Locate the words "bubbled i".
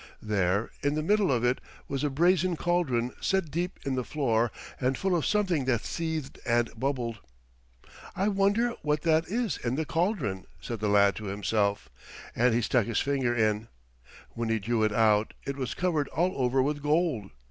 6.75-8.27